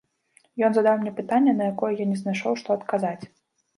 [0.67, 3.19] Ён задаў мне пытанне, на якое я не знайшоў, што адказаць.